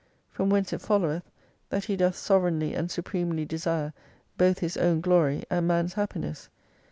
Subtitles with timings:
[0.31, 1.21] From whence it foUoweth
[1.69, 3.93] that He doth sovereignly and supremely desire
[4.35, 6.49] both His own glory and man's happiness.